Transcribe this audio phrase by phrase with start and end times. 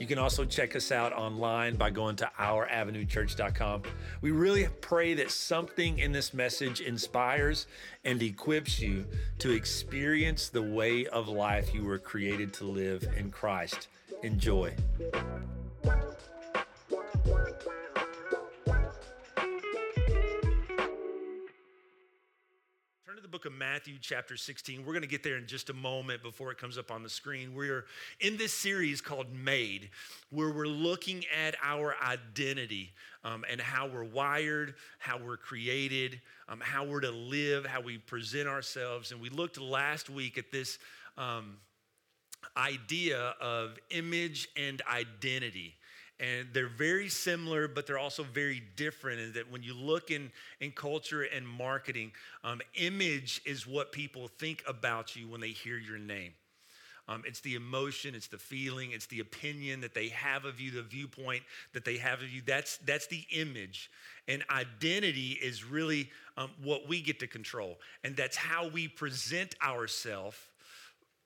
[0.00, 3.82] You can also check us out online by going to ouravenuechurch.com.
[4.22, 7.66] We really pray that something in this message inspires
[8.02, 9.04] and equips you
[9.40, 13.88] to experience the way of life you were created to live in Christ.
[14.22, 14.74] Enjoy.
[23.30, 24.84] The book of Matthew, chapter 16.
[24.84, 27.08] We're going to get there in just a moment before it comes up on the
[27.08, 27.54] screen.
[27.54, 27.84] We're
[28.18, 29.90] in this series called Made,
[30.30, 32.90] where we're looking at our identity
[33.22, 37.98] um, and how we're wired, how we're created, um, how we're to live, how we
[37.98, 39.12] present ourselves.
[39.12, 40.80] And we looked last week at this
[41.16, 41.58] um,
[42.56, 45.76] idea of image and identity
[46.20, 49.20] and they're very similar, but they're also very different.
[49.20, 52.12] And that when you look in, in culture and marketing,
[52.44, 56.32] um, image is what people think about you when they hear your name.
[57.08, 60.70] Um, it's the emotion, it's the feeling, it's the opinion that they have of you,
[60.70, 62.40] the viewpoint that they have of you.
[62.46, 63.90] That's, that's the image.
[64.28, 67.78] And identity is really um, what we get to control.
[68.04, 70.36] And that's how we present ourselves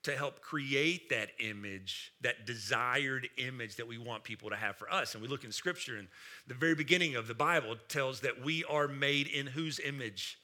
[0.04, 4.90] to help create that image, that desired image that we want people to have for
[4.92, 5.14] us.
[5.14, 6.08] And we look in scripture, and
[6.46, 10.38] the very beginning of the Bible tells that we are made in whose image?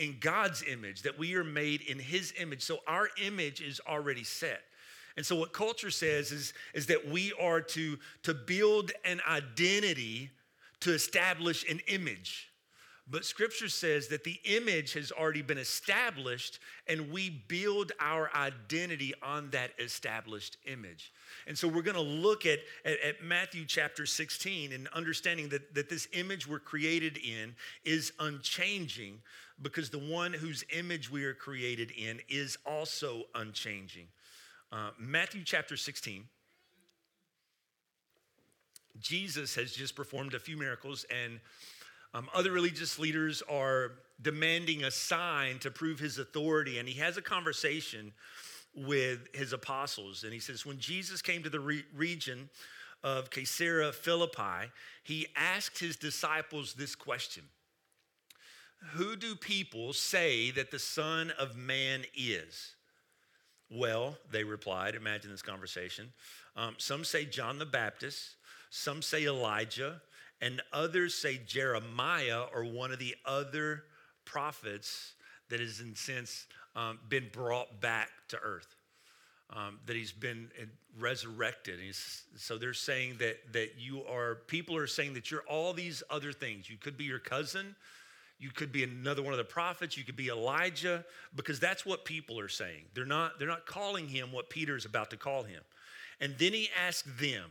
[0.00, 2.62] In God's image, that we are made in his image.
[2.62, 4.62] So our image is already set.
[5.16, 10.30] And so what culture says is, is that we are to, to build an identity
[10.80, 12.50] to establish an image.
[13.06, 19.12] But scripture says that the image has already been established and we build our identity
[19.22, 21.12] on that established image.
[21.46, 25.74] And so we're going to look at, at, at, Matthew chapter 16 and understanding that,
[25.74, 29.20] that this image we're created in is unchanging
[29.60, 34.06] because the one whose image we are created in is also unchanging.
[34.72, 36.24] Uh, Matthew chapter 16.
[38.98, 41.40] Jesus has just performed a few miracles and
[42.14, 43.92] um, other religious leaders are
[44.22, 48.12] demanding a sign to prove his authority, and he has a conversation
[48.74, 50.22] with his apostles.
[50.22, 52.48] And he says, When Jesus came to the re- region
[53.02, 54.70] of Caesarea Philippi,
[55.02, 57.42] he asked his disciples this question
[58.92, 62.76] Who do people say that the Son of Man is?
[63.70, 66.12] Well, they replied, imagine this conversation.
[66.54, 68.36] Um, some say John the Baptist,
[68.70, 70.00] some say Elijah
[70.44, 73.84] and others say Jeremiah or one of the other
[74.26, 75.14] prophets
[75.48, 76.46] that has, in sense,
[76.76, 78.76] um, been brought back to earth.
[79.50, 80.50] Um, that he's been
[80.98, 81.78] resurrected.
[81.78, 84.36] He's, so they're saying that that you are.
[84.46, 86.68] People are saying that you're all these other things.
[86.68, 87.76] You could be your cousin.
[88.38, 89.96] You could be another one of the prophets.
[89.96, 91.04] You could be Elijah,
[91.36, 92.84] because that's what people are saying.
[92.94, 93.38] They're not.
[93.38, 95.60] They're not calling him what Peter's about to call him.
[96.20, 97.50] And then he asked them.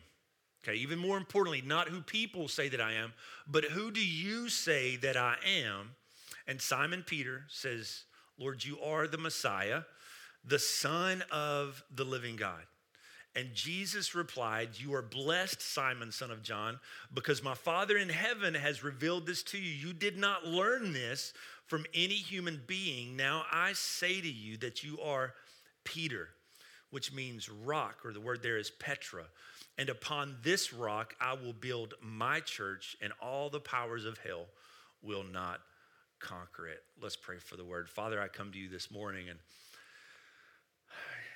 [0.64, 3.14] Okay, even more importantly, not who people say that I am,
[3.48, 5.92] but who do you say that I am?
[6.48, 8.04] And Simon Peter says,
[8.38, 9.82] Lord, you are the Messiah,
[10.46, 12.62] the Son of the living God.
[13.36, 16.80] And Jesus replied, You are blessed, Simon, son of John,
[17.14, 19.88] because my Father in heaven has revealed this to you.
[19.88, 21.34] You did not learn this
[21.66, 23.16] from any human being.
[23.18, 25.34] Now I say to you that you are
[25.84, 26.30] Peter,
[26.92, 29.26] which means rock, or the word there is Petra
[29.78, 34.46] and upon this rock I will build my church, and all the powers of hell
[35.02, 35.60] will not
[36.20, 36.84] conquer it.
[37.02, 37.90] Let's pray for the word.
[37.90, 39.40] Father, I come to you this morning, and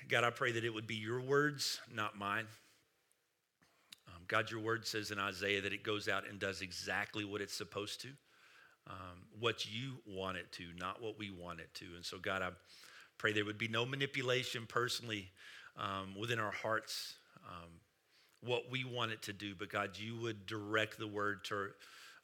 [0.08, 2.46] God, I pray that it would be your words, not mine.
[4.08, 7.42] Um, God, your word says in Isaiah that it goes out and does exactly what
[7.42, 8.08] it's supposed to,
[8.88, 11.86] um, what you want it to, not what we want it to.
[11.96, 12.52] And so, God, I
[13.18, 15.30] pray there would be no manipulation personally
[15.76, 17.16] um, within our hearts.
[17.46, 17.70] Um,
[18.42, 21.70] what we want it to do, but God, you would direct the word to,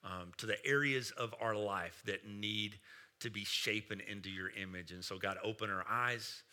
[0.03, 2.79] um, to the areas of our life that need
[3.19, 4.91] to be shapen into your image.
[4.91, 6.43] And so, God, open our eyes,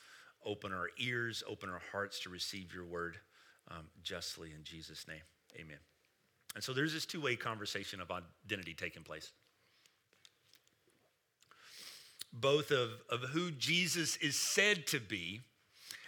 [0.45, 3.19] open our ears, open our hearts to receive your word
[3.71, 5.23] um, justly in Jesus' name.
[5.57, 5.79] Amen.
[6.55, 9.33] And so there's this two way conversation of identity taking place.
[12.33, 15.41] Both of, of who Jesus is said to be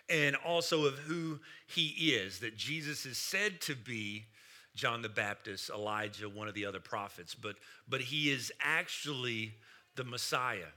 [0.09, 4.25] and also of who he is, that Jesus is said to be
[4.75, 7.57] John the Baptist, Elijah, one of the other prophets, but,
[7.89, 9.55] but he is actually
[9.97, 10.71] the Messiah.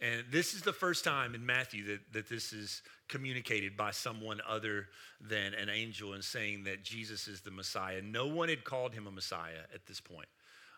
[0.00, 4.40] And this is the first time in Matthew that, that this is communicated by someone
[4.48, 4.88] other
[5.20, 8.02] than an angel and saying that Jesus is the Messiah.
[8.02, 10.26] No one had called him a Messiah at this point.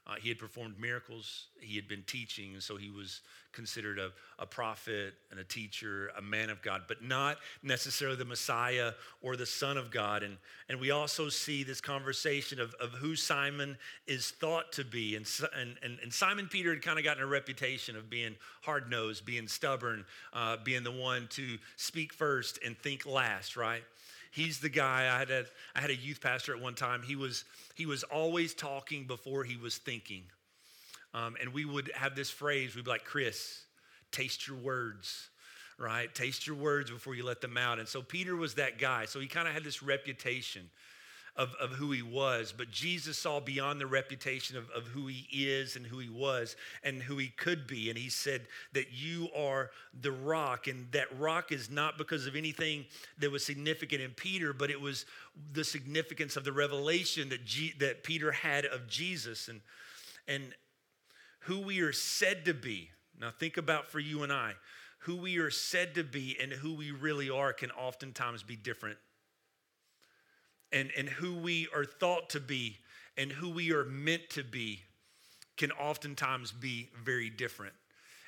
[0.07, 3.23] Uh, he had performed miracles, he had been teaching, and so he was
[3.53, 8.25] considered a, a prophet and a teacher, a man of God, but not necessarily the
[8.25, 8.93] Messiah
[9.23, 10.23] or the Son of God.
[10.23, 10.37] And,
[10.69, 15.17] and we also see this conversation of, of who Simon is thought to be.
[15.17, 15.27] And,
[15.59, 19.49] and, and, Simon Peter had kind of gotten a reputation of being hard nosed, being
[19.49, 23.83] stubborn, uh, being the one to speak first and think last, right?
[24.35, 25.15] He's the guy.
[25.15, 25.45] I had a,
[25.77, 27.03] I had a youth pastor at one time.
[27.03, 27.45] He was,
[27.77, 30.25] he was always talking before he was thinking.
[31.15, 33.63] Um, and we would have this phrase we'd be like, Chris,
[34.11, 35.29] taste your words,
[35.79, 36.13] right?
[36.13, 37.79] Taste your words before you let them out.
[37.79, 39.05] And so Peter was that guy.
[39.05, 40.69] So he kind of had this reputation
[41.37, 45.27] of, of who he was, but Jesus saw beyond the reputation of, of who he
[45.33, 46.55] is and who he was
[46.85, 47.91] and who he could be.
[47.91, 48.43] And he said
[48.73, 49.71] that you are
[50.01, 52.85] the rock, and that rock is not because of anything
[53.19, 55.07] that was significant in Peter, but it was
[55.53, 59.61] the significance of the revelation that, G, that Peter had of Jesus and,
[60.29, 60.55] and
[61.41, 62.91] who we are said to be.
[63.21, 64.53] Now, think about for you and I,
[64.99, 68.99] who we are said to be and who we really are can oftentimes be different
[70.75, 72.77] and, and who we are thought to be
[73.17, 74.83] and who we are meant to be
[75.57, 77.73] can oftentimes be very different.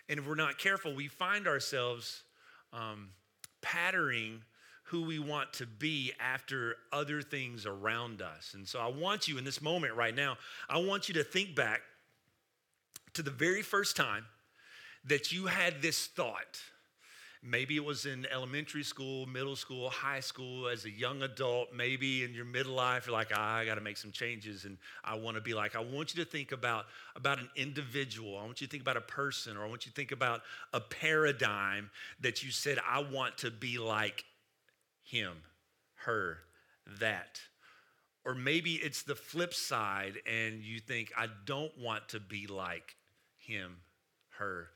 [0.08, 2.22] And if we're not careful, we find ourselves
[2.72, 3.08] um,
[3.60, 4.43] patterning
[4.84, 8.54] who we want to be after other things around us.
[8.54, 10.38] And so I want you in this moment right now,
[10.69, 11.81] I want you to think back
[13.14, 14.25] to the very first time
[15.04, 16.60] that you had this thought
[17.48, 22.25] Maybe it was in elementary school, middle school, high school, as a young adult, maybe
[22.25, 25.37] in your midlife, you're like, ah, I got to make some changes and I want
[25.37, 25.76] to be like.
[25.76, 28.37] I want you to think about, about an individual.
[28.37, 30.43] I want you to think about a person, or I want you to think about
[30.72, 31.90] a paradigm
[32.20, 34.25] that you said, I want to be like
[35.04, 35.34] him,
[36.04, 36.38] her,
[36.98, 37.40] that.
[38.25, 42.96] Or maybe it's the flip side and you think, I don't want to be like
[43.38, 43.76] him,
[44.38, 44.70] her,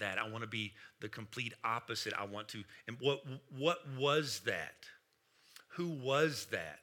[0.00, 0.18] that.
[0.18, 2.12] I want to be the complete opposite.
[2.18, 2.62] I want to.
[2.88, 3.22] And what,
[3.56, 4.74] what was that?
[5.76, 6.78] Who was that?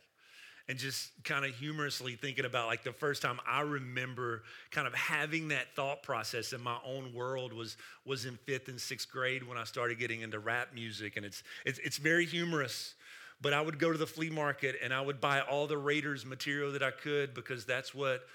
[0.67, 4.94] And just kind of humorously thinking about like the first time I remember kind of
[4.94, 7.75] having that thought process in my own world was,
[8.06, 11.17] was in fifth and sixth grade when I started getting into rap music.
[11.17, 12.94] And it's, it's, it's very humorous
[13.41, 16.25] but I would go to the flea market and I would buy all the Raiders
[16.25, 18.25] material that I could because that's what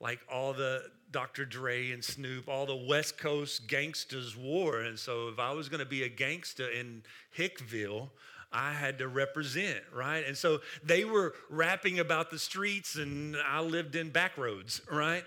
[0.00, 1.44] like all the Dr.
[1.44, 4.82] Dre and Snoop, all the West Coast gangsters wore.
[4.82, 7.02] And so if I was going to be a gangster in
[7.36, 8.10] Hickville,
[8.52, 10.24] I had to represent, right?
[10.26, 15.24] And so they were rapping about the streets, and I lived in back roads, right?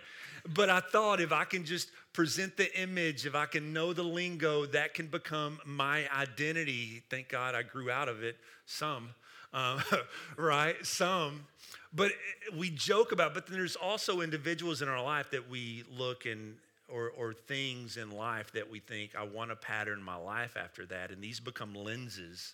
[0.55, 4.03] But I thought if I can just present the image, if I can know the
[4.03, 7.03] lingo, that can become my identity.
[7.09, 9.09] Thank God I grew out of it some,
[9.53, 9.81] um,
[10.37, 10.75] right?
[10.85, 11.45] Some.
[11.93, 12.11] But
[12.55, 16.55] we joke about, but then there's also individuals in our life that we look and
[16.91, 20.85] or, or things in life that we think, I want to pattern my life after
[20.87, 21.11] that.
[21.11, 22.53] And these become lenses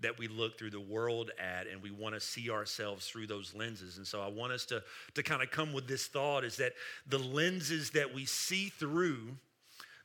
[0.00, 3.54] that we look through the world at and we want to see ourselves through those
[3.54, 3.96] lenses.
[3.96, 4.82] And so I want us to,
[5.14, 6.72] to kind of come with this thought is that
[7.06, 9.36] the lenses that we see through,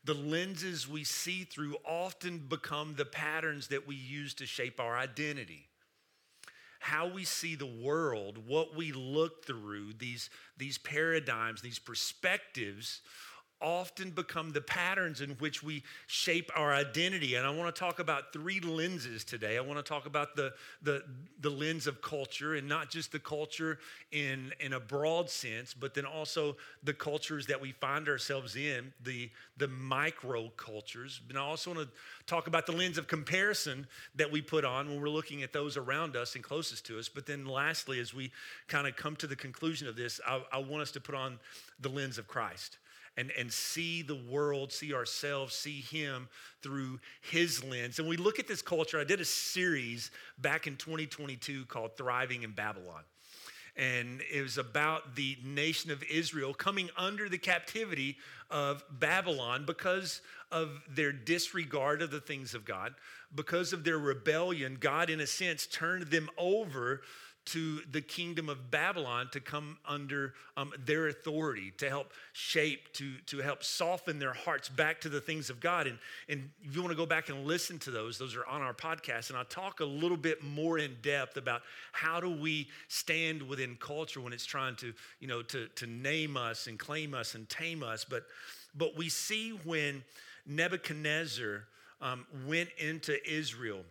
[0.03, 4.97] the lenses we see through often become the patterns that we use to shape our
[4.97, 5.68] identity
[6.79, 13.01] how we see the world, what we look through, these, these paradigms, these perspectives
[13.61, 17.35] often become the patterns in which we shape our identity.
[17.35, 19.57] And I want to talk about three lenses today.
[19.57, 21.03] I want to talk about the, the,
[21.41, 23.79] the lens of culture, and not just the culture
[24.11, 28.93] in, in a broad sense, but then also the cultures that we find ourselves in,
[29.03, 31.21] the, the micro cultures.
[31.27, 34.87] And I also want to talk about the lens of comparison that we put on
[34.87, 37.09] when we're looking at those around us and closest to us.
[37.09, 38.31] But then lastly, as we
[38.67, 41.39] kind of come to the conclusion of this, I, I want us to put on
[41.81, 42.77] the lens of Christ
[43.19, 46.29] and, and see the world, see ourselves, see Him
[46.61, 47.99] through His lens.
[47.99, 48.97] And we look at this culture.
[48.97, 53.01] I did a series back in 2022 called Thriving in Babylon.
[53.75, 58.17] And it was about the nation of Israel coming under the captivity
[58.49, 60.21] of Babylon because
[60.51, 62.95] of their disregard of the things of God,
[63.35, 64.77] because of their rebellion.
[64.79, 67.01] God, in a sense, turned them over
[67.53, 73.13] to the kingdom of Babylon to come under um, their authority, to help shape, to,
[73.27, 75.87] to help soften their hearts back to the things of God.
[75.87, 78.61] And, and if you want to go back and listen to those, those are on
[78.61, 79.29] our podcast.
[79.29, 83.75] And I'll talk a little bit more in depth about how do we stand within
[83.75, 87.47] culture when it's trying to, you know, to, to name us and claim us and
[87.49, 88.05] tame us.
[88.05, 88.25] But
[88.75, 90.03] But we see when
[90.45, 91.65] Nebuchadnezzar
[92.01, 93.83] um, went into Israel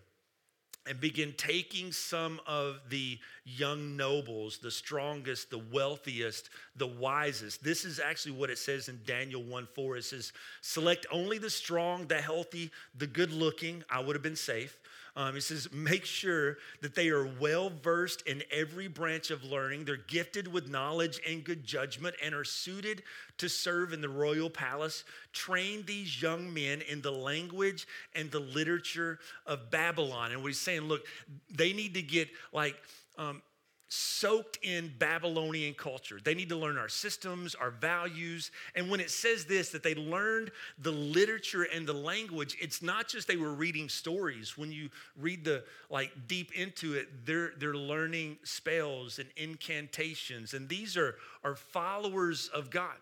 [0.88, 7.62] and begin taking some of the young nobles, the strongest, the wealthiest, the wisest.
[7.62, 9.96] This is actually what it says in Daniel 1 4.
[9.98, 13.84] It says, Select only the strong, the healthy, the good looking.
[13.90, 14.78] I would have been safe.
[15.18, 19.84] Um, it says, make sure that they are well versed in every branch of learning.
[19.84, 23.02] They're gifted with knowledge and good judgment and are suited
[23.38, 25.02] to serve in the royal palace.
[25.32, 30.30] Train these young men in the language and the literature of Babylon.
[30.30, 31.04] And we're saying, look,
[31.50, 32.76] they need to get like,
[33.18, 33.42] um,
[33.88, 36.18] soaked in Babylonian culture.
[36.22, 38.50] They need to learn our systems, our values.
[38.74, 43.08] And when it says this, that they learned the literature and the language, it's not
[43.08, 44.58] just they were reading stories.
[44.58, 50.52] When you read the like deep into it, they're they're learning spells and incantations.
[50.52, 52.96] And these are, are followers of God.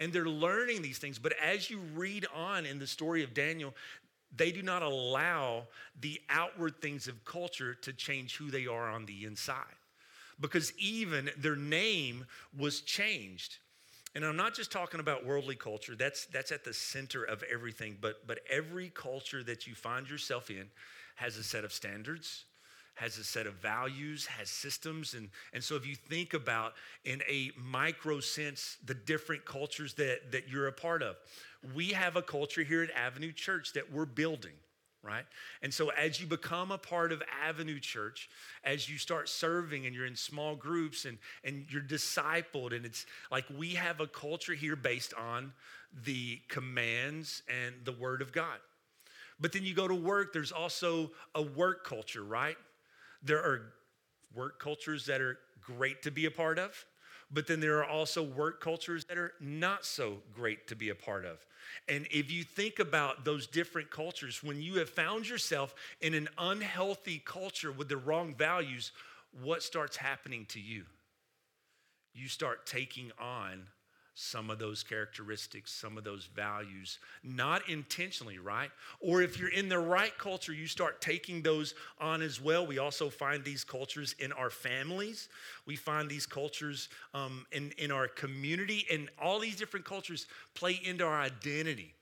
[0.00, 1.18] And they're learning these things.
[1.20, 3.74] But as you read on in the story of Daniel,
[4.34, 5.68] they do not allow
[6.00, 9.76] the outward things of culture to change who they are on the inside
[10.42, 12.26] because even their name
[12.58, 13.58] was changed.
[14.14, 17.96] And I'm not just talking about worldly culture, that's, that's at the center of everything,
[17.98, 20.66] but, but every culture that you find yourself in
[21.16, 22.44] has a set of standards,
[22.94, 25.14] has a set of values, has systems.
[25.14, 26.74] And, and so if you think about
[27.06, 31.16] in a micro sense the different cultures that, that you're a part of,
[31.74, 34.52] we have a culture here at Avenue Church that we're building
[35.02, 35.24] right?
[35.62, 38.28] And so as you become a part of Avenue Church,
[38.64, 43.06] as you start serving and you're in small groups and, and you're discipled, and it's
[43.30, 45.52] like we have a culture here based on
[46.04, 48.58] the commands and the Word of God.
[49.40, 52.56] But then you go to work, there's also a work culture, right?
[53.22, 53.72] There are
[54.34, 56.84] work cultures that are great to be a part of,
[57.32, 60.94] but then there are also work cultures that are not so great to be a
[60.94, 61.44] part of.
[61.88, 66.28] And if you think about those different cultures, when you have found yourself in an
[66.36, 68.92] unhealthy culture with the wrong values,
[69.42, 70.84] what starts happening to you?
[72.14, 73.66] You start taking on
[74.14, 78.70] some of those characteristics, some of those values, not intentionally, right?
[79.00, 82.66] Or if you're in the right culture, you start taking those on as well.
[82.66, 85.28] We also find these cultures in our families,
[85.66, 90.78] we find these cultures um, in, in our community, and all these different cultures play
[90.84, 91.94] into our identity.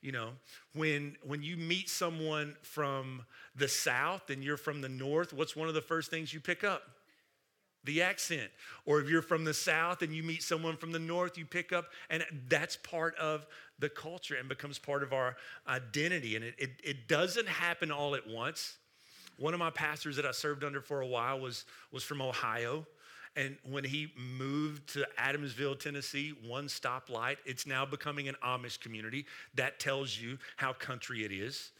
[0.00, 0.30] You know,
[0.74, 3.24] when when you meet someone from
[3.56, 6.62] the south and you're from the north, what's one of the first things you pick
[6.62, 6.82] up?
[7.84, 8.50] The accent.
[8.84, 11.72] Or if you're from the South and you meet someone from the North, you pick
[11.72, 13.46] up, and that's part of
[13.78, 16.36] the culture and becomes part of our identity.
[16.36, 18.76] And it, it, it doesn't happen all at once.
[19.38, 22.86] One of my pastors that I served under for a while was, was from Ohio.
[23.36, 29.26] And when he moved to Adamsville, Tennessee, one stoplight, it's now becoming an Amish community.
[29.54, 31.70] That tells you how country it is.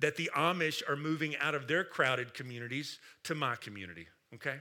[0.00, 4.56] That the Amish are moving out of their crowded communities to my community, okay?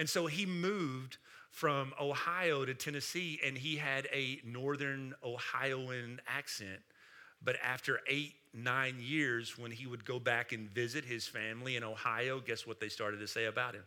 [0.00, 1.18] And so he moved
[1.50, 6.80] from Ohio to Tennessee and he had a northern Ohioan accent.
[7.44, 11.84] But after eight, nine years, when he would go back and visit his family in
[11.84, 13.82] Ohio, guess what they started to say about him?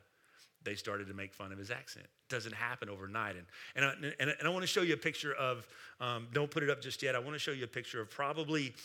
[0.63, 2.05] They started to make fun of his accent.
[2.05, 3.35] It doesn't happen overnight.
[3.35, 5.67] And, and, I, and, and I want to show you a picture of,
[5.99, 7.15] um, don't put it up just yet.
[7.15, 8.75] I want to show you a picture of probably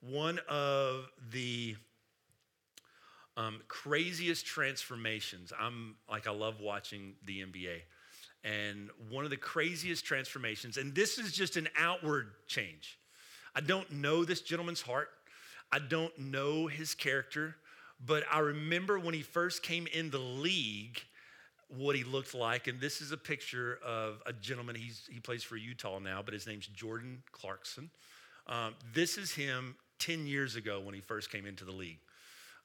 [0.00, 1.76] one of the
[3.36, 5.52] um, craziest transformations.
[5.58, 7.80] I'm like, I love watching the NBA.
[8.44, 12.98] And one of the craziest transformations, and this is just an outward change.
[13.54, 15.10] I don't know this gentleman's heart,
[15.70, 17.56] I don't know his character,
[18.04, 21.00] but I remember when he first came in the league
[21.68, 22.66] what he looked like.
[22.66, 26.34] And this is a picture of a gentleman, He's, he plays for Utah now, but
[26.34, 27.90] his name's Jordan Clarkson.
[28.46, 31.98] Um, this is him 10 years ago when he first came into the league.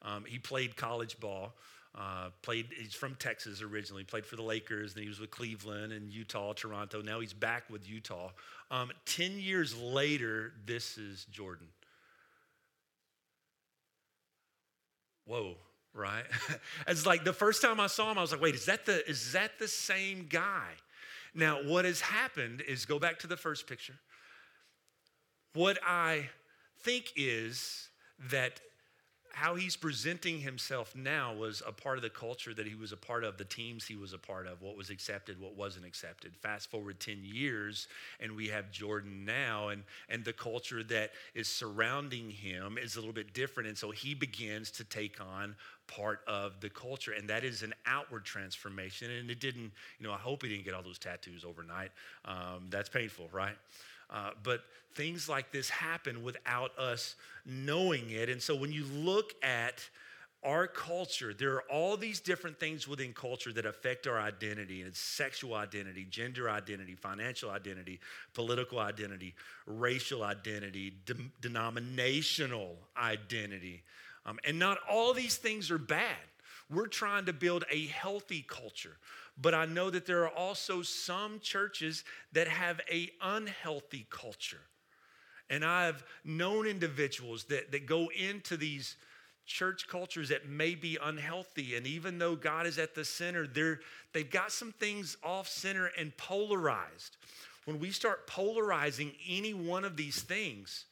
[0.02, 1.54] Um, he played college ball.
[1.96, 2.68] Uh, played.
[2.78, 4.04] He's from Texas originally.
[4.04, 4.94] Played for the Lakers.
[4.94, 7.02] Then he was with Cleveland and Utah, Toronto.
[7.02, 8.30] Now he's back with Utah.
[8.70, 11.68] Um, Ten years later, this is Jordan.
[15.26, 15.56] Whoa,
[15.94, 16.24] right?
[16.88, 19.08] it's like the first time I saw him, I was like, wait, is that the
[19.10, 20.70] is that the same guy?
[21.34, 23.96] Now, what has happened is go back to the first picture.
[25.54, 26.30] What I
[26.82, 27.90] think is
[28.32, 28.60] that
[29.38, 32.98] how he's presenting himself now was a part of the culture that he was a
[32.98, 36.36] part of, the teams he was a part of, what was accepted, what wasn't accepted.
[36.36, 37.88] Fast forward 10 years,
[38.20, 43.00] and we have Jordan now, and, and the culture that is surrounding him is a
[43.00, 43.70] little bit different.
[43.70, 47.76] And so he begins to take on part of the culture, and that is an
[47.86, 49.12] outward transformation.
[49.12, 51.92] And it didn't, you know, I hope he didn't get all those tattoos overnight.
[52.26, 53.56] Um, that's painful, right?
[54.10, 54.62] Uh, but
[54.96, 58.30] things like this happen without us knowing it.
[58.30, 59.88] And so when you look at
[60.44, 64.90] our culture, there are all these different things within culture that affect our identity, and
[64.90, 68.00] it's sexual identity, gender identity, financial identity,
[68.34, 69.34] political identity,
[69.66, 73.84] racial identity, de- denominational identity.
[74.26, 76.18] Um, and not all these things are bad.
[76.70, 78.98] We're trying to build a healthy culture.
[79.40, 84.62] But I know that there are also some churches that have a unhealthy culture.
[85.50, 88.98] And I've known individuals that, that go into these
[89.46, 91.76] church cultures that may be unhealthy.
[91.76, 93.80] And even though God is at the center, they're,
[94.12, 97.16] they've got some things off center and polarized.
[97.64, 100.86] When we start polarizing any one of these things,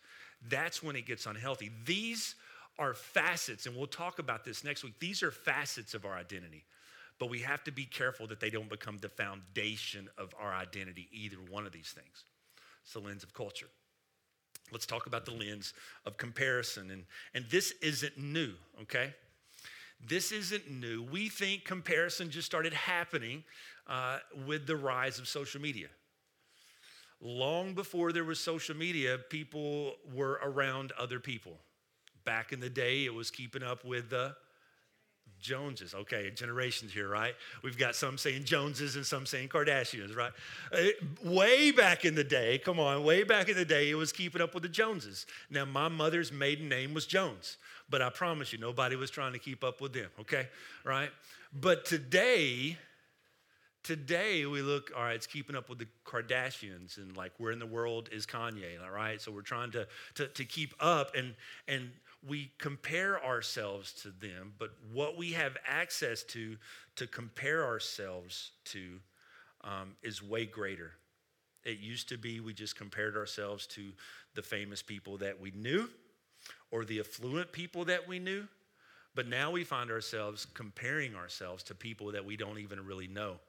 [0.47, 1.71] that's when it gets unhealthy.
[1.85, 2.35] These
[2.77, 4.99] are facets, and we'll talk about this next week.
[4.99, 6.65] These are facets of our identity,
[7.19, 11.07] but we have to be careful that they don't become the foundation of our identity,
[11.11, 12.25] either one of these things.
[12.83, 13.67] It's the lens of culture.
[14.71, 15.73] Let's talk about the lens
[16.05, 16.91] of comparison.
[16.91, 19.13] And, and this isn't new, okay?
[20.05, 21.03] This isn't new.
[21.03, 23.43] We think comparison just started happening
[23.87, 25.87] uh, with the rise of social media.
[27.21, 31.57] Long before there was social media, people were around other people.
[32.25, 34.35] Back in the day, it was keeping up with the
[35.39, 35.93] Joneses.
[35.93, 37.35] Okay, generations here, right?
[37.63, 40.31] We've got some saying Joneses and some saying Kardashians, right?
[40.73, 40.85] Uh,
[41.23, 44.41] way back in the day, come on, way back in the day, it was keeping
[44.41, 45.25] up with the Joneses.
[45.49, 47.57] Now, my mother's maiden name was Jones,
[47.89, 50.47] but I promise you, nobody was trying to keep up with them, okay?
[50.83, 51.09] Right?
[51.53, 52.77] But today,
[53.83, 57.59] today we look, all right, it's keeping up with the Kardashians and like where in
[57.59, 59.21] the world is Kanye, all right?
[59.21, 61.35] So we're trying to, to, to keep up and,
[61.67, 61.91] and
[62.27, 66.57] we compare ourselves to them, but what we have access to
[66.95, 68.99] to compare ourselves to
[69.63, 70.91] um, is way greater.
[71.63, 73.91] It used to be we just compared ourselves to
[74.33, 75.89] the famous people that we knew
[76.71, 78.47] or the affluent people that we knew,
[79.13, 83.39] but now we find ourselves comparing ourselves to people that we don't even really know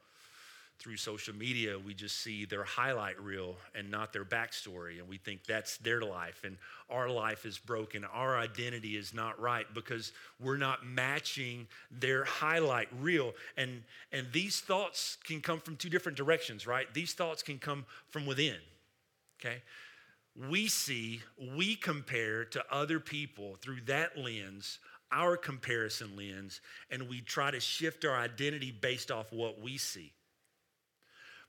[0.79, 4.99] through social media, we just see their highlight reel and not their backstory.
[4.99, 6.43] And we think that's their life.
[6.45, 6.57] And
[6.91, 8.05] our life is broken.
[8.05, 13.33] Our identity is not right because we're not matching their highlight reel.
[13.57, 16.93] And, and these thoughts can come from two different directions, right?
[16.93, 18.57] These thoughts can come from within,
[19.41, 19.63] okay?
[20.49, 21.23] We see,
[21.57, 24.79] we compare to other people through that lens
[25.13, 26.61] our comparison lens
[26.91, 30.13] and we try to shift our identity based off what we see.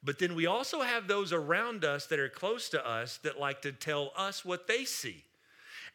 [0.03, 3.61] But then we also have those around us that are close to us that like
[3.63, 5.23] to tell us what they see.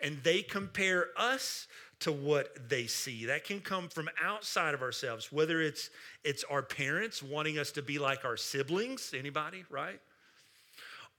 [0.01, 1.69] And they compare us
[2.01, 3.27] to what they see.
[3.27, 5.91] That can come from outside of ourselves, whether it's
[6.25, 10.01] it's our parents wanting us to be like our siblings, anybody, right?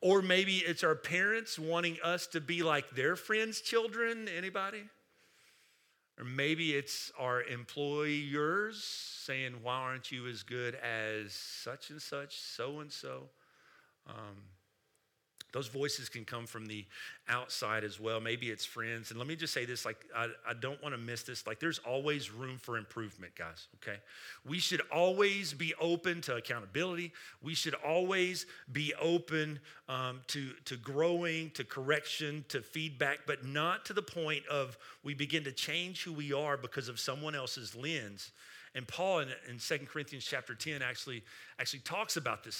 [0.01, 4.83] Or maybe it's our parents wanting us to be like their friends' children, anybody?
[6.19, 12.37] Or maybe it's our employers saying, Why aren't you as good as such and such,
[12.37, 13.29] so and so?
[14.07, 14.43] Um,
[15.53, 16.83] Those voices can come from the
[17.29, 18.19] outside as well.
[18.19, 19.11] Maybe it's friends.
[19.11, 21.45] And let me just say this like, I, I don't want to miss this.
[21.45, 23.99] Like, there's always room for improvement, guys, okay?
[24.45, 27.13] We should always be open to accountability.
[27.43, 33.85] We should always be open um, to, to growing, to correction, to feedback, but not
[33.85, 37.75] to the point of we begin to change who we are because of someone else's
[37.75, 38.31] lens.
[38.73, 41.23] And Paul in, in 2 Corinthians chapter 10 actually,
[41.59, 42.55] actually talks about this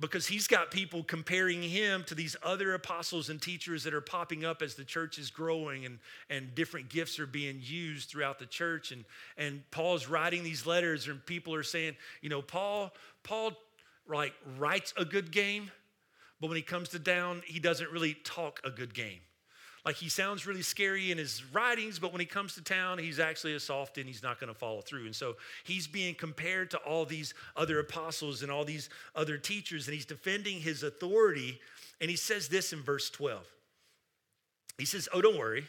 [0.00, 4.44] because he's got people comparing him to these other apostles and teachers that are popping
[4.44, 5.98] up as the church is growing and,
[6.30, 8.92] and different gifts are being used throughout the church.
[8.92, 9.04] And,
[9.36, 12.92] and Paul's writing these letters, and people are saying, you know, Paul,
[13.24, 13.52] Paul
[14.08, 15.70] like writes a good game,
[16.40, 19.20] but when he comes to down, he doesn't really talk a good game.
[19.88, 23.18] Like he sounds really scary in his writings, but when he comes to town, he's
[23.18, 25.06] actually a soft and he's not going to follow through.
[25.06, 29.86] And so he's being compared to all these other apostles and all these other teachers,
[29.86, 31.58] and he's defending his authority.
[32.02, 33.40] And he says this in verse 12.
[34.76, 35.64] He says, Oh, don't worry.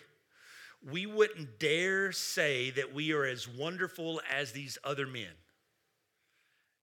[0.92, 5.32] We wouldn't dare say that we are as wonderful as these other men.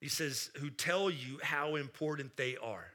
[0.01, 2.93] He says, who tell you how important they are.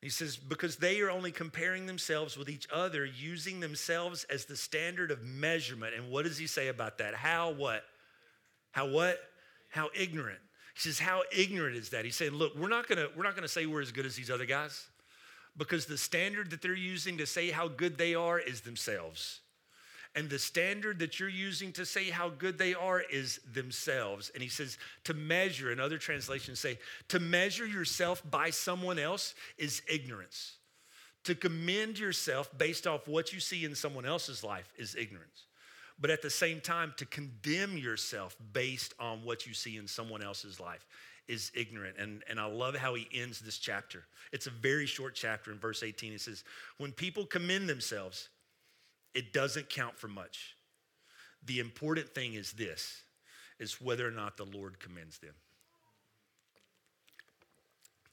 [0.00, 4.56] He says, because they are only comparing themselves with each other, using themselves as the
[4.56, 5.94] standard of measurement.
[5.94, 7.14] And what does he say about that?
[7.14, 7.82] How what?
[8.70, 9.18] How what?
[9.70, 10.38] How ignorant.
[10.74, 12.04] He says, How ignorant is that?
[12.04, 14.30] He's saying, Look, we're not gonna, we're not gonna say we're as good as these
[14.30, 14.86] other guys
[15.56, 19.40] because the standard that they're using to say how good they are is themselves.
[20.18, 24.32] And the standard that you're using to say how good they are is themselves.
[24.34, 29.36] And he says to measure, and other translations say, to measure yourself by someone else
[29.58, 30.56] is ignorance.
[31.22, 35.44] To commend yourself based off what you see in someone else's life is ignorance.
[36.00, 40.24] But at the same time, to condemn yourself based on what you see in someone
[40.24, 40.84] else's life
[41.28, 41.96] is ignorant.
[41.96, 44.02] And, and I love how he ends this chapter.
[44.32, 46.10] It's a very short chapter in verse 18.
[46.10, 46.42] He says,
[46.78, 48.30] When people commend themselves,
[49.14, 50.56] it doesn't count for much.
[51.44, 53.02] The important thing is this
[53.58, 55.34] is whether or not the Lord commends them.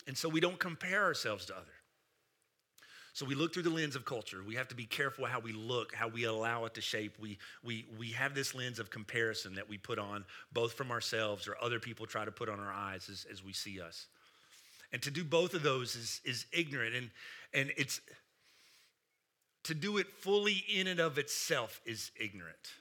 [0.07, 1.69] And so we don't compare ourselves to others.
[3.13, 4.43] So we look through the lens of culture.
[4.45, 7.15] We have to be careful how we look, how we allow it to shape.
[7.17, 11.47] We, we, we have this lens of comparison that we put on both from ourselves
[11.47, 14.07] or other people try to put on our eyes as, as we see us.
[14.91, 16.93] And to do both of those is, is ignorant.
[16.93, 17.09] And,
[17.53, 18.01] and it's
[19.65, 22.73] to do it fully in and of itself is ignorant.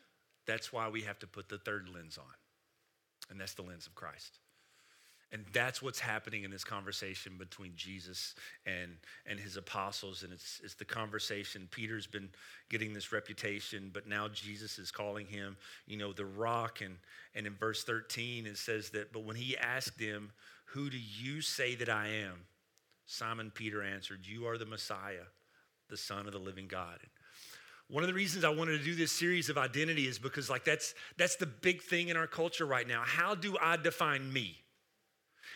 [0.46, 2.34] That's why we have to put the third lens on,
[3.30, 4.38] and that's the lens of Christ.
[5.32, 8.92] And that's what's happening in this conversation between Jesus and,
[9.26, 10.22] and his apostles.
[10.22, 11.66] And it's, it's the conversation.
[11.72, 12.28] Peter's been
[12.70, 15.56] getting this reputation, but now Jesus is calling him,
[15.88, 16.82] you know, the rock.
[16.82, 16.98] And,
[17.34, 20.30] and in verse 13, it says that, but when he asked him,
[20.66, 22.44] Who do you say that I am?
[23.06, 25.26] Simon Peter answered, You are the Messiah,
[25.88, 26.98] the Son of the living God.
[27.88, 30.64] One of the reasons I wanted to do this series of identity is because, like,
[30.64, 33.02] that's, that's the big thing in our culture right now.
[33.04, 34.56] How do I define me?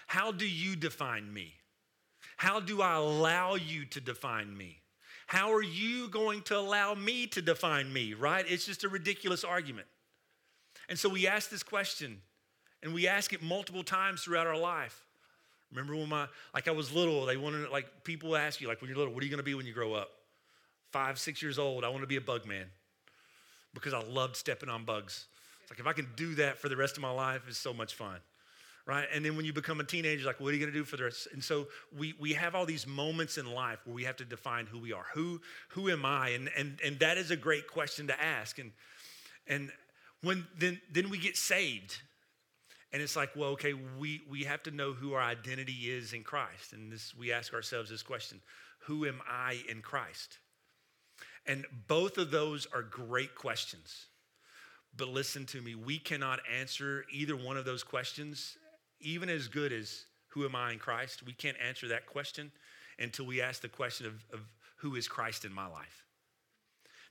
[0.07, 1.55] How do you define me?
[2.37, 4.79] How do I allow you to define me?
[5.27, 8.45] How are you going to allow me to define me, right?
[8.49, 9.87] It's just a ridiculous argument.
[10.89, 12.21] And so we ask this question,
[12.83, 15.05] and we ask it multiple times throughout our life.
[15.71, 18.89] Remember when my, like I was little, they wanted, like people ask you, like when
[18.89, 20.11] you're little, what are you gonna be when you grow up?
[20.91, 22.67] Five, six years old, I wanna be a bug man
[23.75, 25.27] because I loved stepping on bugs.
[25.63, 27.75] It's like if I can do that for the rest of my life, it's so
[27.75, 28.21] much fun
[28.89, 29.07] right?
[29.13, 30.97] And then when you become a teenager, like, what are you going to do for
[30.97, 31.29] the rest?
[31.33, 34.67] And so we, we have all these moments in life where we have to define
[34.67, 35.05] who we are.
[35.13, 36.31] Who, who am I?
[36.31, 38.59] And, and, and that is a great question to ask.
[38.59, 38.73] And,
[39.47, 39.71] and
[40.23, 42.01] when then, then we get saved.
[42.91, 46.25] And it's like, well, okay, we, we have to know who our identity is in
[46.25, 46.73] Christ.
[46.73, 48.41] And this, we ask ourselves this question
[48.87, 50.39] Who am I in Christ?
[51.49, 54.07] And both of those are great questions.
[54.97, 58.57] But listen to me, we cannot answer either one of those questions
[59.01, 62.53] even as good as who am I in Christ, we can't answer that question
[62.99, 64.41] until we ask the question of, of
[64.77, 66.05] who is Christ in my life.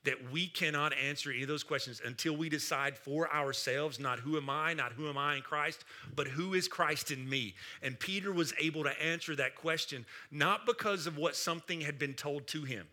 [0.04, 4.38] That we cannot answer any of those questions until we decide for ourselves not who
[4.38, 5.84] am I, not who am I in Christ,
[6.16, 7.56] but who is Christ in me.
[7.82, 12.14] And Peter was able to answer that question not because of what something had been
[12.14, 12.88] told to him,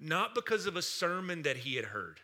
[0.00, 2.20] not because of a sermon that he had heard,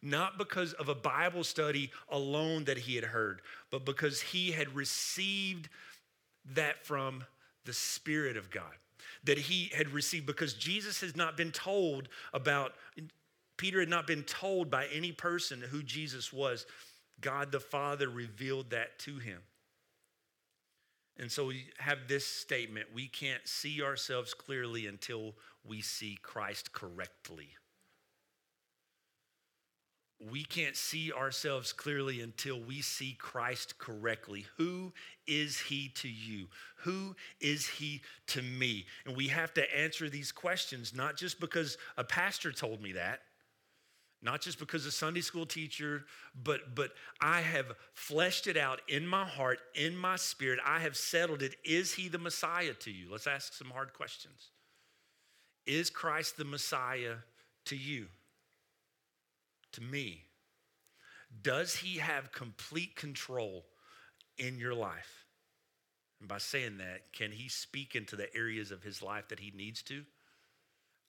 [0.00, 4.74] not because of a Bible study alone that he had heard, but because he had
[4.74, 5.68] received
[6.54, 7.24] that from
[7.64, 8.72] the Spirit of God.
[9.24, 12.72] That he had received, because Jesus has not been told about,
[13.56, 16.66] Peter had not been told by any person who Jesus was.
[17.20, 19.38] God the Father revealed that to him.
[21.18, 26.72] And so we have this statement we can't see ourselves clearly until we see Christ
[26.72, 27.50] correctly
[30.30, 34.46] we can't see ourselves clearly until we see Christ correctly.
[34.56, 34.92] Who
[35.26, 36.46] is he to you?
[36.78, 38.86] Who is he to me?
[39.04, 43.20] And we have to answer these questions not just because a pastor told me that,
[44.22, 46.04] not just because a Sunday school teacher,
[46.44, 50.60] but but I have fleshed it out in my heart, in my spirit.
[50.64, 51.56] I have settled it.
[51.64, 53.10] Is he the Messiah to you?
[53.10, 54.51] Let's ask some hard questions.
[55.66, 57.16] Is Christ the Messiah
[57.66, 58.08] to you?
[59.72, 60.24] to me,
[61.42, 63.64] does he have complete control
[64.38, 65.26] in your life?
[66.20, 69.52] And by saying that, can he speak into the areas of his life that he
[69.56, 70.04] needs to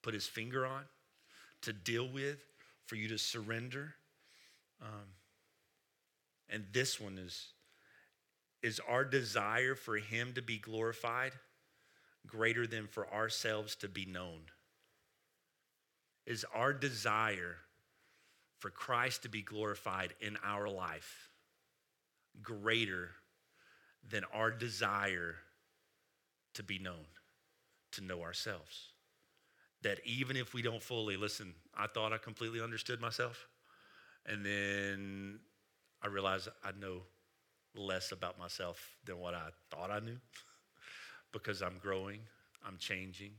[0.02, 0.82] put his finger on,
[1.62, 2.44] to deal with,
[2.86, 3.94] for you to surrender?
[4.82, 5.08] Um,
[6.50, 7.48] and this one is
[8.62, 11.32] is our desire for him to be glorified
[12.26, 14.40] greater than for ourselves to be known?
[16.26, 17.56] Is our desire
[18.58, 21.28] for Christ to be glorified in our life
[22.42, 23.10] greater
[24.08, 25.36] than our desire
[26.54, 27.04] to be known,
[27.92, 28.92] to know ourselves.
[29.82, 33.46] That even if we don't fully listen, I thought I completely understood myself.
[34.24, 35.40] And then
[36.02, 37.02] I realized I know
[37.76, 40.16] less about myself than what I thought I knew
[41.34, 42.20] because I'm growing,
[42.66, 43.32] I'm changing.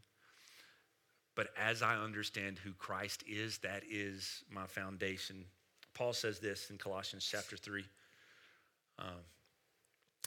[1.33, 5.45] But as I understand who Christ is, that is my foundation.
[5.95, 7.83] Paul says this in Colossians chapter 3.
[8.99, 9.07] Um,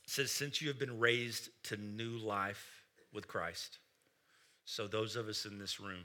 [0.06, 3.78] says, Since you have been raised to new life with Christ,
[4.64, 6.04] so those of us in this room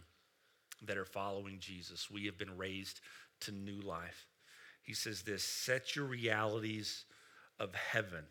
[0.86, 3.02] that are following Jesus, we have been raised
[3.42, 4.28] to new life.
[4.84, 7.06] He says this set your realities
[7.60, 8.26] of heaven,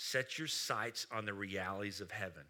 [0.00, 2.44] set your sights on the realities of heaven.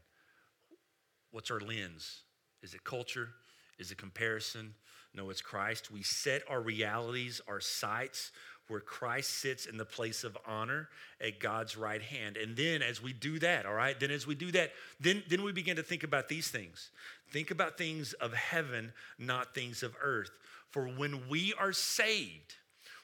[1.32, 2.20] What's our lens?
[2.62, 3.30] Is it culture?
[3.76, 4.74] Is it comparison?
[5.14, 5.90] No, it's Christ.
[5.90, 8.30] We set our realities, our sights,
[8.68, 12.36] where Christ sits in the place of honor at God's right hand.
[12.36, 15.42] And then as we do that, all right, then as we do that, then, then
[15.42, 16.90] we begin to think about these things.
[17.32, 20.30] Think about things of heaven, not things of earth.
[20.68, 22.54] For when we are saved,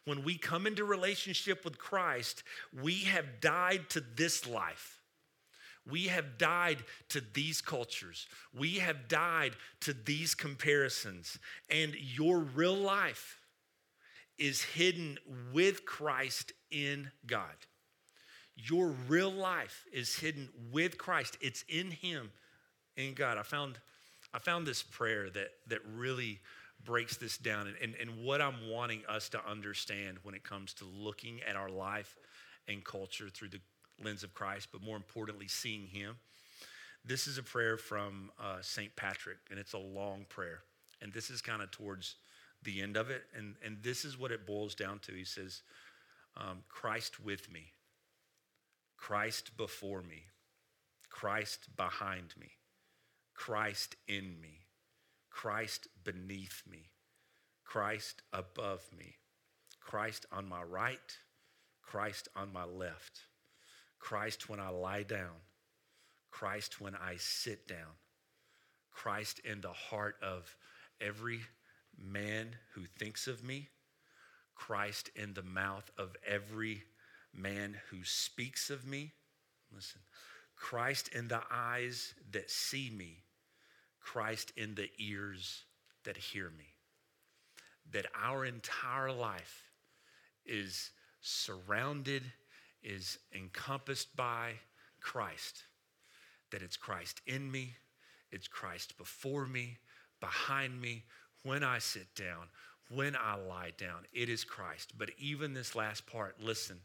[0.06, 2.42] when we come into relationship with Christ,
[2.72, 5.02] we have died to this life.
[5.88, 6.78] We have died
[7.10, 8.26] to these cultures.
[8.56, 11.38] We have died to these comparisons.
[11.70, 13.40] And your real life
[14.38, 15.18] is hidden
[15.52, 17.54] with Christ in God.
[18.56, 21.36] Your real life is hidden with Christ.
[21.40, 22.30] It's in Him,
[22.96, 23.38] in God.
[23.38, 23.78] I found,
[24.32, 26.40] I found this prayer that, that really
[26.86, 30.72] breaks this down and, and, and what I'm wanting us to understand when it comes
[30.74, 32.16] to looking at our life
[32.68, 33.60] and culture through the
[34.02, 36.16] lens of Christ, but more importantly, seeing Him.
[37.04, 38.94] This is a prayer from uh, St.
[38.96, 40.60] Patrick, and it's a long prayer.
[41.02, 42.16] And this is kind of towards
[42.62, 43.22] the end of it.
[43.36, 45.12] And, and this is what it boils down to.
[45.12, 45.62] He says,
[46.36, 47.72] um, Christ with me,
[48.96, 50.24] Christ before me,
[51.10, 52.50] Christ behind me,
[53.34, 54.65] Christ in me,
[55.36, 56.92] Christ beneath me,
[57.62, 59.16] Christ above me,
[59.82, 61.18] Christ on my right,
[61.82, 63.20] Christ on my left,
[63.98, 65.36] Christ when I lie down,
[66.30, 67.98] Christ when I sit down,
[68.90, 70.56] Christ in the heart of
[71.02, 71.40] every
[71.98, 73.68] man who thinks of me,
[74.54, 76.82] Christ in the mouth of every
[77.34, 79.12] man who speaks of me.
[79.70, 80.00] Listen,
[80.56, 83.25] Christ in the eyes that see me,
[84.06, 85.64] Christ in the ears
[86.04, 86.66] that hear me.
[87.90, 89.64] That our entire life
[90.44, 90.90] is
[91.20, 92.22] surrounded,
[92.84, 94.52] is encompassed by
[95.00, 95.64] Christ.
[96.52, 97.74] That it's Christ in me,
[98.30, 99.78] it's Christ before me,
[100.20, 101.02] behind me,
[101.42, 102.46] when I sit down,
[102.88, 104.92] when I lie down, it is Christ.
[104.96, 106.78] But even this last part, listen,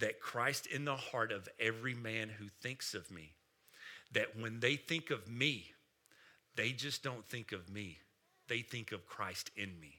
[0.00, 3.34] that Christ in the heart of every man who thinks of me,
[4.12, 5.66] that when they think of me,
[6.56, 7.98] they just don't think of me,
[8.48, 9.94] they think of Christ in me.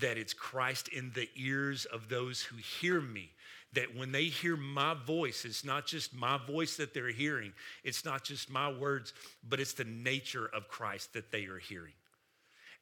[0.00, 3.30] That it's Christ in the ears of those who hear me.
[3.74, 7.52] That when they hear my voice, it's not just my voice that they're hearing,
[7.84, 9.12] it's not just my words,
[9.46, 11.92] but it's the nature of Christ that they are hearing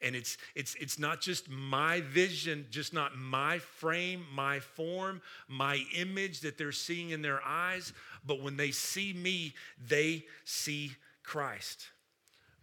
[0.03, 5.85] and it's it's it's not just my vision just not my frame my form my
[5.97, 7.93] image that they're seeing in their eyes
[8.27, 9.55] but when they see me
[9.89, 11.87] they see christ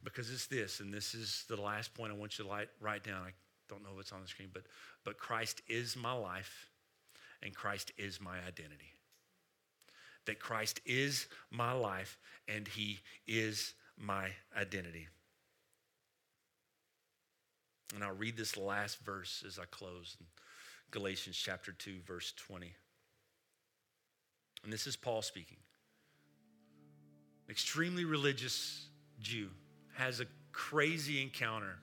[0.03, 3.03] because it's this and this is the last point i want you to write, write
[3.03, 3.31] down i
[3.69, 4.63] don't know if it's on the screen but
[5.03, 6.69] but christ is my life
[7.43, 8.91] and christ is my identity
[10.25, 15.07] that christ is my life and he is my identity
[17.95, 20.25] and I'll read this last verse as I close in
[20.91, 22.73] Galatians chapter 2, verse 20.
[24.63, 25.57] And this is Paul speaking.
[27.49, 28.87] extremely religious
[29.21, 29.49] Jew
[29.97, 31.77] has a crazy encounter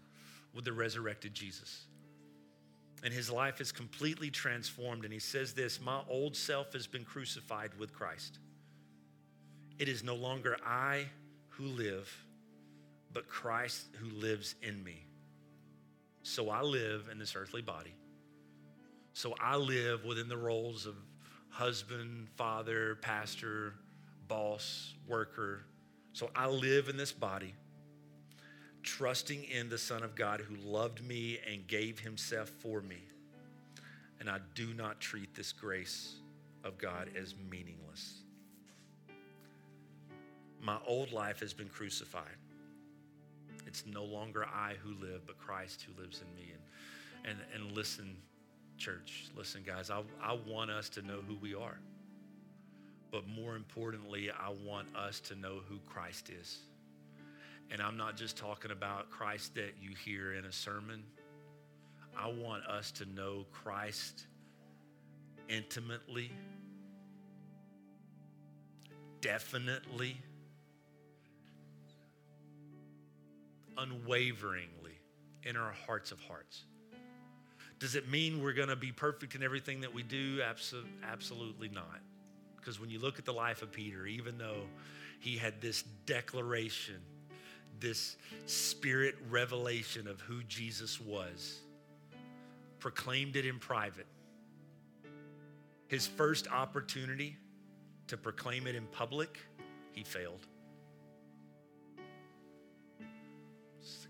[0.55, 1.85] with the resurrected Jesus.
[3.03, 5.05] And his life is completely transformed.
[5.05, 8.39] And he says this My old self has been crucified with Christ.
[9.79, 11.07] It is no longer I
[11.51, 12.11] who live,
[13.13, 15.05] but Christ who lives in me.
[16.23, 17.95] So I live in this earthly body.
[19.13, 20.95] So I live within the roles of
[21.51, 23.75] husband, father, pastor,
[24.27, 25.65] boss, worker.
[26.13, 27.55] So I live in this body,
[28.85, 33.03] trusting in the Son of God who loved me and gave himself for me.
[34.21, 36.15] And I do not treat this grace
[36.63, 38.21] of God as meaningless.
[40.63, 42.37] My old life has been crucified.
[43.67, 46.53] It's no longer I who live, but Christ who lives in me.
[47.25, 48.17] And, and, and listen,
[48.79, 51.79] church, listen, guys, I, I want us to know who we are.
[53.11, 56.59] But more importantly, I want us to know who Christ is.
[57.71, 61.03] And I'm not just talking about Christ that you hear in a sermon.
[62.17, 64.27] I want us to know Christ
[65.49, 66.31] intimately,
[69.21, 70.17] definitely
[73.77, 74.99] unwaveringly
[75.43, 76.65] in our hearts of hearts.
[77.79, 80.39] Does it mean we're going to be perfect in everything that we do?
[80.39, 82.01] Absol- absolutely not.
[82.57, 84.63] Because when you look at the life of Peter, even though
[85.21, 87.01] he had this declaration,
[87.81, 91.61] this spirit revelation of who Jesus was,
[92.79, 94.07] proclaimed it in private.
[95.87, 97.37] His first opportunity
[98.09, 99.39] to proclaim it in public,
[99.93, 100.47] he failed.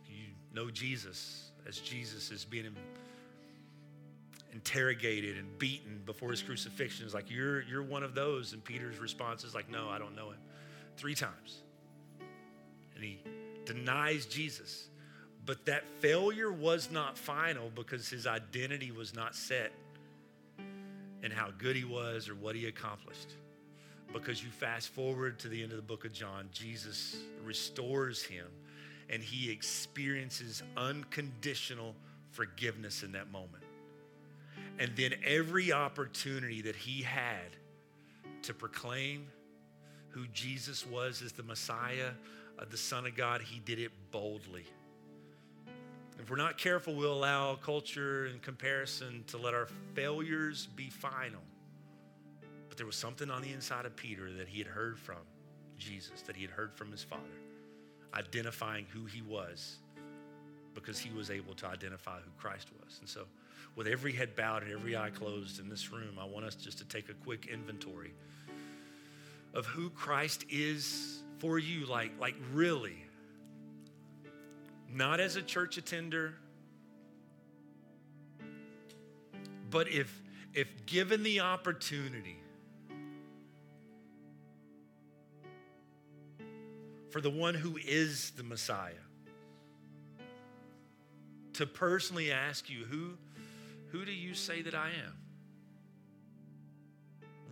[0.08, 2.76] You know Jesus as Jesus is being
[4.52, 7.04] interrogated and beaten before his crucifixion.
[7.04, 8.52] It's like, you're, you're one of those.
[8.52, 10.38] And Peter's response is like, no, I don't know him.
[10.96, 11.62] Three times.
[12.94, 13.18] And he
[13.66, 14.88] denies Jesus.
[15.46, 19.72] But that failure was not final because his identity was not set
[21.22, 23.34] in how good he was or what he accomplished.
[24.12, 28.46] Because you fast forward to the end of the book of John, Jesus restores him
[29.10, 31.94] and he experiences unconditional
[32.30, 33.64] forgiveness in that moment.
[34.78, 37.56] And then every opportunity that he had
[38.42, 39.26] to proclaim
[40.08, 42.10] who Jesus was as the Messiah,
[42.58, 44.64] uh, the Son of God, he did it boldly.
[46.18, 51.40] If we're not careful, we'll allow culture and comparison to let our failures be final.
[52.68, 55.18] But there was something on the inside of Peter that he had heard from
[55.78, 57.22] Jesus, that he had heard from his Father,
[58.14, 59.78] identifying who he was
[60.74, 62.98] because he was able to identify who Christ was.
[63.00, 63.24] And so,
[63.76, 66.78] with every head bowed and every eye closed in this room, I want us just
[66.78, 68.12] to take a quick inventory
[69.52, 73.04] of who Christ is for you, like, like really.
[74.92, 76.34] Not as a church attender,
[79.70, 80.22] but if
[80.54, 82.38] if given the opportunity
[87.10, 88.92] for the one who is the Messiah
[91.54, 93.10] to personally ask you, who,
[93.88, 95.16] who do you say that I am?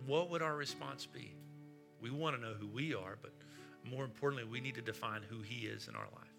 [0.05, 1.33] What would our response be?
[2.01, 3.31] We want to know who we are, but
[3.89, 6.33] more importantly, we need to define who He is in our life.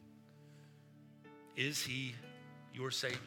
[1.57, 2.15] Is He
[2.73, 3.19] your Savior?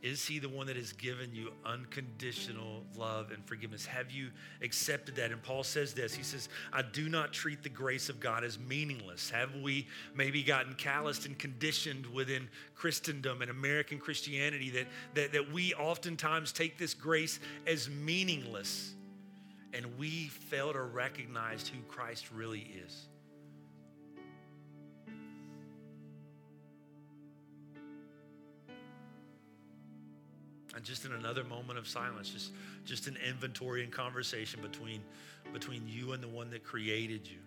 [0.00, 3.84] Is He the one that has given you unconditional love and forgiveness?
[3.84, 4.30] Have you
[4.62, 5.32] accepted that?
[5.32, 8.58] And Paul says this He says, I do not treat the grace of God as
[8.58, 9.28] meaningless.
[9.30, 15.52] Have we maybe gotten calloused and conditioned within Christendom and American Christianity that, that, that
[15.52, 18.94] we oftentimes take this grace as meaningless?
[19.72, 23.06] And we fail to recognize who Christ really is.
[30.74, 32.52] And just in another moment of silence, just,
[32.84, 35.02] just an inventory and conversation between,
[35.52, 37.38] between you and the one that created you,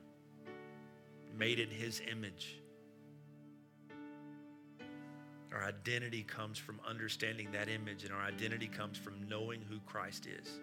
[1.38, 2.58] made in his image.
[5.54, 10.28] Our identity comes from understanding that image, and our identity comes from knowing who Christ
[10.28, 10.60] is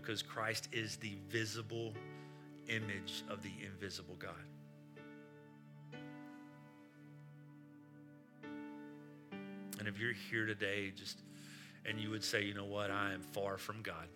[0.00, 1.94] because Christ is the visible
[2.68, 4.32] image of the invisible God.
[9.78, 11.18] And if you're here today, just
[11.88, 14.08] and you would say, you know what, I am far from God.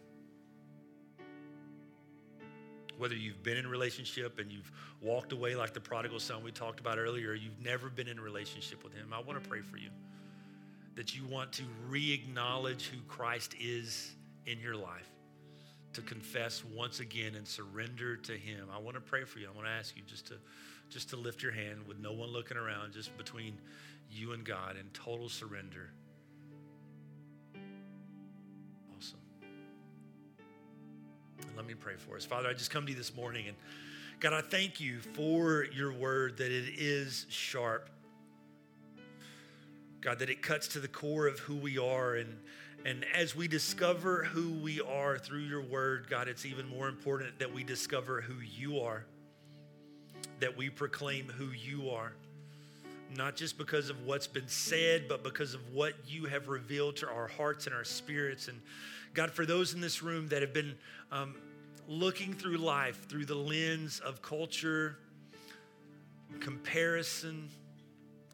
[2.98, 6.50] Whether you've been in a relationship and you've walked away like the prodigal son we
[6.50, 9.60] talked about earlier, you've never been in a relationship with him, I want to pray
[9.60, 9.88] for you
[10.96, 14.12] that you want to re acknowledge who Christ is
[14.44, 15.08] in your life
[15.92, 18.68] to confess once again and surrender to him.
[18.72, 19.48] I want to pray for you.
[19.52, 20.34] I want to ask you just to
[20.88, 23.56] just to lift your hand with no one looking around just between
[24.10, 25.90] you and god in total surrender.
[28.96, 29.20] Awesome.
[31.42, 32.24] And let me pray for us.
[32.24, 33.56] Father i just come to you this morning and
[34.18, 37.90] god i thank you for your word that it is sharp.
[40.00, 42.36] God that it cuts to the core of who we are and
[42.84, 47.38] and as we discover who we are through your word, God, it's even more important
[47.38, 49.04] that we discover who you are,
[50.38, 52.12] that we proclaim who you are,
[53.14, 57.08] not just because of what's been said, but because of what you have revealed to
[57.08, 58.48] our hearts and our spirits.
[58.48, 58.58] And
[59.12, 60.74] God, for those in this room that have been
[61.12, 61.34] um,
[61.86, 64.96] looking through life through the lens of culture,
[66.38, 67.50] comparison,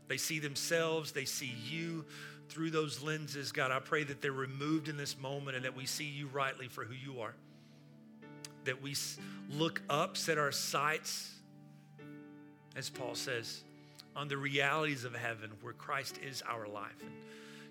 [0.07, 2.05] they see themselves, they see you
[2.49, 5.87] through those lenses, God, I pray that they're removed in this moment and that we
[5.87, 7.35] see you rightly for who you are.
[8.65, 8.95] That we
[9.51, 11.33] look up, set our sights,
[12.75, 13.63] as Paul says,
[14.15, 17.01] on the realities of heaven where Christ is our life.
[17.03, 17.13] And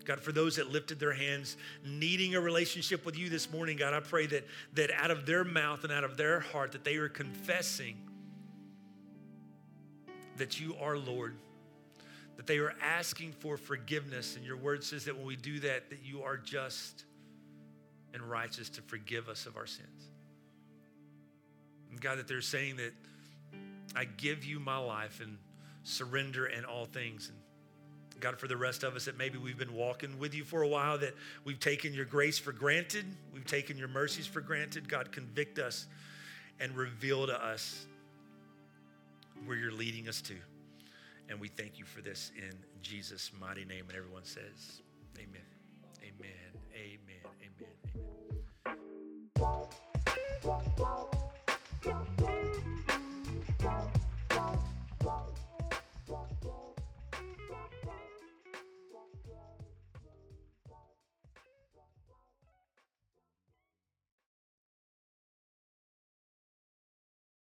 [0.05, 3.93] God, for those that lifted their hands needing a relationship with you this morning, God,
[3.93, 6.97] I pray that, that out of their mouth and out of their heart that they
[6.97, 7.97] are confessing
[10.38, 11.36] that you are Lord
[12.38, 14.36] that they are asking for forgiveness.
[14.36, 17.06] And your word says that when we do that, that you are just
[18.14, 20.10] and righteous to forgive us of our sins.
[21.92, 22.94] And God, that they're saying that
[23.96, 25.38] I give you my life and
[25.84, 27.30] surrender in all things.
[27.30, 30.62] And God, for the rest of us that maybe we've been walking with you for
[30.62, 31.14] a while, that
[31.44, 34.88] we've taken your grace for granted, we've taken your mercies for granted.
[34.88, 35.86] God, convict us
[36.60, 37.86] and reveal to us
[39.46, 40.36] where you're leading us to.
[41.30, 43.86] And we thank you for this in Jesus' mighty name.
[43.89, 44.82] And everyone says,
[45.17, 45.41] Amen.
[46.01, 46.30] Amen.
[46.76, 47.26] Amen.
[47.43, 48.05] Amen.
[53.63, 53.95] Amen.